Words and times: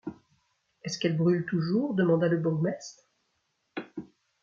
Est-ce 0.83 0.97
qu’elle 0.97 1.15
brûle 1.15 1.45
toujours? 1.45 1.93
demanda 1.93 2.27
le 2.27 2.37
bourgmestre. 2.37 3.03